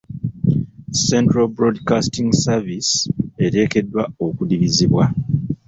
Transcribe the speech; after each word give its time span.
Central 1.09 1.47
Broadcasting 1.57 2.29
Service, 2.45 2.91
eteekeddwa 3.45 4.03
okuddibizibwa. 4.25 5.03